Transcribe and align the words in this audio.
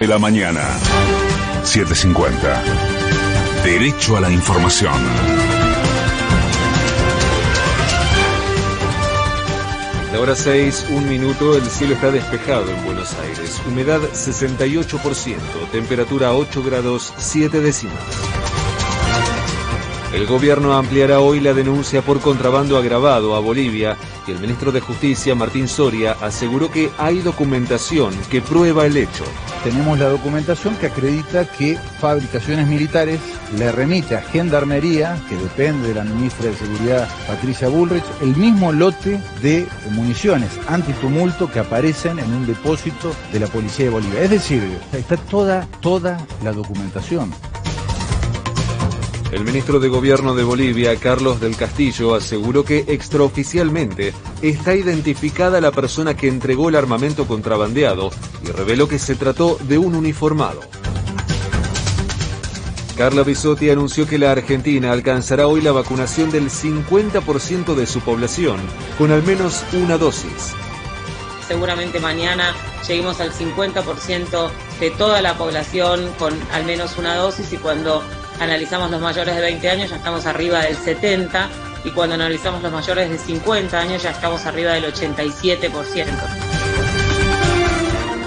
de 0.00 0.06
la 0.06 0.18
mañana. 0.18 0.62
750. 1.62 2.62
Derecho 3.62 4.16
a 4.16 4.20
la 4.20 4.30
información. 4.32 4.94
La 10.10 10.20
hora 10.20 10.34
6, 10.34 10.86
un 10.92 11.06
minuto, 11.06 11.54
el 11.54 11.66
cielo 11.66 11.92
está 11.94 12.10
despejado 12.10 12.70
en 12.70 12.82
Buenos 12.82 13.12
Aires. 13.18 13.60
Humedad 13.68 14.00
68%, 14.00 15.36
temperatura 15.70 16.32
8 16.32 16.62
grados 16.62 17.12
7 17.18 17.60
décimas. 17.60 18.29
El 20.12 20.26
gobierno 20.26 20.76
ampliará 20.76 21.20
hoy 21.20 21.38
la 21.38 21.54
denuncia 21.54 22.02
por 22.02 22.20
contrabando 22.20 22.76
agravado 22.76 23.36
a 23.36 23.38
Bolivia 23.38 23.96
y 24.26 24.32
el 24.32 24.40
ministro 24.40 24.72
de 24.72 24.80
Justicia, 24.80 25.36
Martín 25.36 25.68
Soria, 25.68 26.16
aseguró 26.20 26.68
que 26.68 26.90
hay 26.98 27.20
documentación 27.20 28.12
que 28.28 28.40
prueba 28.40 28.86
el 28.86 28.96
hecho. 28.96 29.22
Tenemos 29.62 30.00
la 30.00 30.08
documentación 30.08 30.74
que 30.76 30.86
acredita 30.86 31.44
que 31.44 31.78
Fabricaciones 32.00 32.66
Militares 32.66 33.20
le 33.56 33.70
remite 33.70 34.16
a 34.16 34.22
Gendarmería, 34.22 35.16
que 35.28 35.36
depende 35.36 35.88
de 35.88 35.94
la 35.94 36.04
ministra 36.04 36.50
de 36.50 36.56
Seguridad 36.56 37.08
Patricia 37.28 37.68
Bullrich, 37.68 38.04
el 38.20 38.34
mismo 38.34 38.72
lote 38.72 39.20
de 39.42 39.68
municiones 39.92 40.50
antitumulto 40.66 41.48
que 41.48 41.60
aparecen 41.60 42.18
en 42.18 42.32
un 42.34 42.48
depósito 42.48 43.14
de 43.32 43.38
la 43.38 43.46
Policía 43.46 43.84
de 43.84 43.92
Bolivia. 43.92 44.22
Es 44.22 44.30
decir, 44.30 44.60
está 44.92 45.16
toda, 45.16 45.68
toda 45.80 46.18
la 46.42 46.50
documentación. 46.50 47.32
El 49.32 49.44
ministro 49.44 49.78
de 49.78 49.88
Gobierno 49.88 50.34
de 50.34 50.42
Bolivia, 50.42 50.96
Carlos 50.96 51.40
del 51.40 51.56
Castillo, 51.56 52.16
aseguró 52.16 52.64
que 52.64 52.84
extraoficialmente 52.88 54.12
está 54.42 54.74
identificada 54.74 55.60
la 55.60 55.70
persona 55.70 56.16
que 56.16 56.26
entregó 56.26 56.68
el 56.68 56.74
armamento 56.74 57.28
contrabandeado 57.28 58.10
y 58.42 58.50
reveló 58.50 58.88
que 58.88 58.98
se 58.98 59.14
trató 59.14 59.56
de 59.68 59.78
un 59.78 59.94
uniformado. 59.94 60.60
Carla 62.96 63.22
Bisotti 63.22 63.70
anunció 63.70 64.06
que 64.06 64.18
la 64.18 64.32
Argentina 64.32 64.90
alcanzará 64.90 65.46
hoy 65.46 65.60
la 65.60 65.72
vacunación 65.72 66.32
del 66.32 66.50
50% 66.50 67.74
de 67.74 67.86
su 67.86 68.00
población 68.00 68.58
con 68.98 69.12
al 69.12 69.22
menos 69.22 69.64
una 69.72 69.96
dosis. 69.96 70.54
Seguramente 71.46 72.00
mañana 72.00 72.52
lleguemos 72.86 73.20
al 73.20 73.32
50% 73.32 74.50
de 74.80 74.90
toda 74.90 75.22
la 75.22 75.38
población 75.38 76.10
con 76.18 76.34
al 76.52 76.64
menos 76.66 76.98
una 76.98 77.14
dosis 77.14 77.52
y 77.52 77.56
cuando 77.56 78.02
analizamos 78.40 78.90
los 78.90 79.00
mayores 79.00 79.36
de 79.36 79.42
20 79.42 79.70
años 79.70 79.90
ya 79.90 79.96
estamos 79.96 80.26
arriba 80.26 80.60
del 80.62 80.76
70 80.76 81.48
y 81.84 81.90
cuando 81.90 82.14
analizamos 82.14 82.62
los 82.62 82.72
mayores 82.72 83.10
de 83.10 83.18
50 83.18 83.78
años 83.78 84.02
ya 84.02 84.10
estamos 84.10 84.44
arriba 84.46 84.72
del 84.72 84.92
87%. 84.92 86.06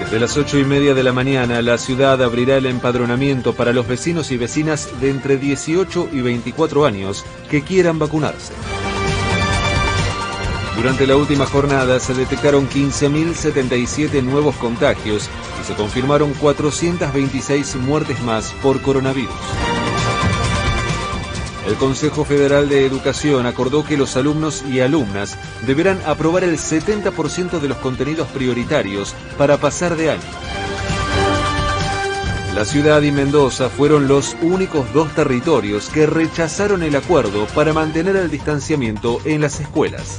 Desde 0.00 0.20
las 0.20 0.36
8 0.36 0.58
y 0.58 0.64
media 0.64 0.92
de 0.94 1.02
la 1.02 1.12
mañana, 1.12 1.62
la 1.62 1.78
ciudad 1.78 2.22
abrirá 2.22 2.58
el 2.58 2.66
empadronamiento 2.66 3.54
para 3.54 3.72
los 3.72 3.88
vecinos 3.88 4.30
y 4.30 4.36
vecinas 4.36 5.00
de 5.00 5.08
entre 5.08 5.38
18 5.38 6.10
y 6.12 6.20
24 6.20 6.84
años 6.84 7.24
que 7.50 7.62
quieran 7.62 7.98
vacunarse. 7.98 8.52
Durante 10.76 11.06
la 11.06 11.16
última 11.16 11.46
jornada 11.46 11.98
se 12.00 12.12
detectaron 12.12 12.68
15.077 12.68 14.22
nuevos 14.22 14.56
contagios 14.56 15.30
y 15.60 15.64
se 15.64 15.74
confirmaron 15.74 16.34
426 16.34 17.76
muertes 17.76 18.20
más 18.22 18.52
por 18.62 18.82
coronavirus. 18.82 19.71
El 21.66 21.76
Consejo 21.76 22.24
Federal 22.24 22.68
de 22.68 22.84
Educación 22.84 23.46
acordó 23.46 23.84
que 23.84 23.96
los 23.96 24.16
alumnos 24.16 24.64
y 24.68 24.80
alumnas 24.80 25.38
deberán 25.64 26.00
aprobar 26.06 26.42
el 26.42 26.58
70% 26.58 27.60
de 27.60 27.68
los 27.68 27.78
contenidos 27.78 28.26
prioritarios 28.28 29.14
para 29.38 29.58
pasar 29.58 29.96
de 29.96 30.10
año. 30.10 30.22
La 32.54 32.64
ciudad 32.64 33.00
y 33.02 33.12
Mendoza 33.12 33.70
fueron 33.70 34.08
los 34.08 34.36
únicos 34.42 34.92
dos 34.92 35.14
territorios 35.14 35.88
que 35.88 36.06
rechazaron 36.06 36.82
el 36.82 36.96
acuerdo 36.96 37.46
para 37.54 37.72
mantener 37.72 38.16
el 38.16 38.30
distanciamiento 38.30 39.20
en 39.24 39.40
las 39.40 39.58
escuelas. 39.60 40.18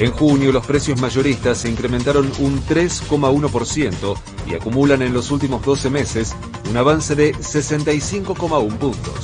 En 0.00 0.12
junio 0.12 0.50
los 0.50 0.64
precios 0.64 0.98
mayoristas 0.98 1.58
se 1.58 1.68
incrementaron 1.68 2.32
un 2.38 2.64
3,1% 2.64 4.16
y 4.46 4.54
acumulan 4.54 5.02
en 5.02 5.12
los 5.12 5.30
últimos 5.30 5.62
12 5.62 5.90
meses 5.90 6.34
un 6.70 6.76
avance 6.78 7.14
de 7.14 7.34
65,1 7.34 8.78
puntos. 8.78 9.14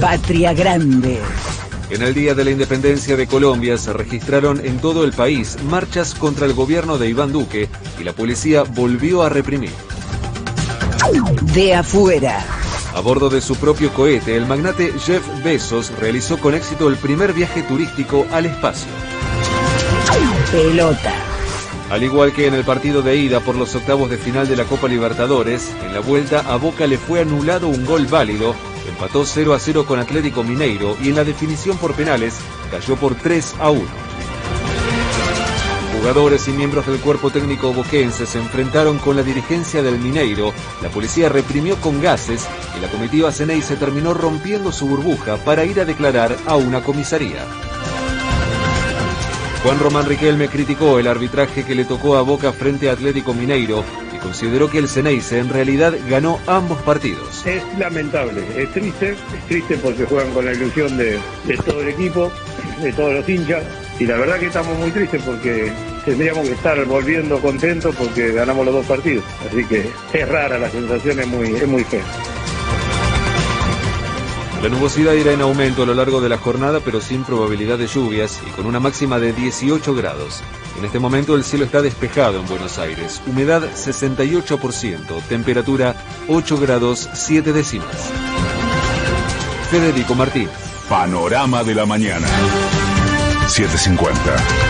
Patria 0.00 0.52
Grande. 0.54 1.20
En 1.88 2.02
el 2.02 2.14
Día 2.14 2.34
de 2.34 2.44
la 2.44 2.50
Independencia 2.50 3.16
de 3.16 3.28
Colombia 3.28 3.78
se 3.78 3.92
registraron 3.92 4.60
en 4.66 4.78
todo 4.78 5.04
el 5.04 5.12
país 5.12 5.56
marchas 5.70 6.16
contra 6.16 6.44
el 6.44 6.54
gobierno 6.54 6.98
de 6.98 7.08
Iván 7.08 7.30
Duque 7.30 7.68
y 8.00 8.02
la 8.02 8.14
policía 8.14 8.64
volvió 8.64 9.22
a 9.22 9.28
reprimir. 9.28 9.70
De 11.54 11.76
afuera. 11.76 12.44
A 12.92 13.00
bordo 13.00 13.30
de 13.30 13.40
su 13.40 13.54
propio 13.54 13.94
cohete, 13.94 14.36
el 14.36 14.46
magnate 14.46 14.92
Jeff 14.98 15.22
Bezos 15.44 15.92
realizó 16.00 16.38
con 16.38 16.56
éxito 16.56 16.88
el 16.88 16.96
primer 16.96 17.32
viaje 17.32 17.62
turístico 17.62 18.26
al 18.32 18.46
espacio. 18.46 18.90
Pelota. 20.50 21.12
Al 21.90 22.02
igual 22.02 22.32
que 22.32 22.46
en 22.46 22.54
el 22.54 22.64
partido 22.64 23.02
de 23.02 23.16
ida 23.16 23.40
por 23.40 23.54
los 23.54 23.74
octavos 23.74 24.08
de 24.08 24.16
final 24.16 24.48
de 24.48 24.56
la 24.56 24.64
Copa 24.64 24.88
Libertadores, 24.88 25.74
en 25.84 25.92
la 25.92 26.00
vuelta 26.00 26.40
a 26.40 26.56
Boca 26.56 26.86
le 26.86 26.96
fue 26.96 27.20
anulado 27.20 27.68
un 27.68 27.84
gol 27.84 28.06
válido, 28.06 28.54
empató 28.88 29.26
0 29.26 29.52
a 29.52 29.58
0 29.58 29.84
con 29.86 29.98
Atlético 29.98 30.42
Mineiro 30.42 30.96
y 31.02 31.10
en 31.10 31.16
la 31.16 31.24
definición 31.24 31.76
por 31.76 31.94
penales 31.94 32.34
cayó 32.70 32.96
por 32.96 33.14
3 33.14 33.56
a 33.60 33.70
1. 33.70 33.82
Jugadores 35.98 36.48
y 36.48 36.52
miembros 36.52 36.86
del 36.86 37.00
cuerpo 37.00 37.30
técnico 37.30 37.74
boquense 37.74 38.24
se 38.24 38.38
enfrentaron 38.38 38.98
con 38.98 39.16
la 39.16 39.22
dirigencia 39.22 39.82
del 39.82 39.98
Mineiro, 39.98 40.54
la 40.82 40.88
policía 40.88 41.28
reprimió 41.28 41.76
con 41.76 42.00
gases 42.00 42.46
y 42.76 42.80
la 42.80 42.88
comitiva 42.88 43.32
Ceney 43.32 43.60
se 43.60 43.76
terminó 43.76 44.14
rompiendo 44.14 44.72
su 44.72 44.86
burbuja 44.86 45.36
para 45.38 45.66
ir 45.66 45.80
a 45.80 45.84
declarar 45.84 46.34
a 46.46 46.56
una 46.56 46.82
comisaría. 46.82 47.44
Juan 49.62 49.80
Román 49.80 50.06
Riquelme 50.06 50.48
criticó 50.48 51.00
el 51.00 51.08
arbitraje 51.08 51.64
que 51.64 51.74
le 51.74 51.84
tocó 51.84 52.16
a 52.16 52.22
Boca 52.22 52.52
frente 52.52 52.88
a 52.88 52.92
Atlético 52.92 53.34
Mineiro 53.34 53.84
y 54.14 54.18
consideró 54.18 54.70
que 54.70 54.78
el 54.78 54.88
Ceneice 54.88 55.38
en 55.38 55.48
realidad 55.48 55.94
ganó 56.08 56.38
ambos 56.46 56.78
partidos. 56.82 57.44
Es 57.44 57.62
lamentable, 57.76 58.40
es 58.56 58.70
triste, 58.72 59.10
es 59.10 59.46
triste 59.48 59.76
porque 59.78 60.04
juegan 60.04 60.32
con 60.32 60.44
la 60.44 60.52
ilusión 60.52 60.96
de, 60.96 61.18
de 61.44 61.56
todo 61.56 61.82
el 61.82 61.88
equipo, 61.88 62.30
de 62.80 62.92
todos 62.92 63.14
los 63.14 63.28
hinchas, 63.28 63.64
y 63.98 64.06
la 64.06 64.16
verdad 64.16 64.38
que 64.38 64.46
estamos 64.46 64.78
muy 64.78 64.92
tristes 64.92 65.22
porque 65.22 65.72
tendríamos 66.04 66.46
que 66.46 66.54
estar 66.54 66.82
volviendo 66.84 67.40
contentos 67.40 67.94
porque 67.96 68.32
ganamos 68.32 68.64
los 68.64 68.76
dos 68.76 68.86
partidos. 68.86 69.24
Así 69.50 69.64
que 69.64 69.90
es 70.12 70.28
rara 70.28 70.56
la 70.56 70.70
sensación, 70.70 71.18
es 71.18 71.26
muy, 71.26 71.48
es 71.48 71.66
muy 71.66 71.82
fea. 71.82 72.04
La 74.62 74.68
nubosidad 74.68 75.12
irá 75.12 75.32
en 75.32 75.40
aumento 75.40 75.84
a 75.84 75.86
lo 75.86 75.94
largo 75.94 76.20
de 76.20 76.28
la 76.28 76.36
jornada, 76.36 76.80
pero 76.84 77.00
sin 77.00 77.22
probabilidad 77.22 77.78
de 77.78 77.86
lluvias 77.86 78.40
y 78.46 78.50
con 78.50 78.66
una 78.66 78.80
máxima 78.80 79.20
de 79.20 79.32
18 79.32 79.94
grados. 79.94 80.42
En 80.78 80.84
este 80.84 80.98
momento 80.98 81.36
el 81.36 81.44
cielo 81.44 81.64
está 81.64 81.80
despejado 81.80 82.40
en 82.40 82.46
Buenos 82.46 82.78
Aires. 82.78 83.22
Humedad 83.26 83.62
68%, 83.62 85.22
temperatura 85.28 85.94
8 86.26 86.58
grados 86.58 87.08
7 87.12 87.52
décimas. 87.52 88.10
Federico 89.70 90.16
Martín. 90.16 90.48
Panorama 90.88 91.62
de 91.62 91.74
la 91.74 91.86
mañana. 91.86 92.26
750. 93.46 94.58